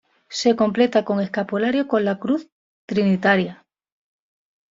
[0.29, 2.49] Se completa con escapulario con la cruz
[2.87, 3.67] trinitaria.